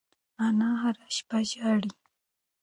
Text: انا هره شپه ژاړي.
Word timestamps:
انا 0.45 0.69
هره 0.81 1.05
شپه 1.15 1.39
ژاړي. 1.51 1.91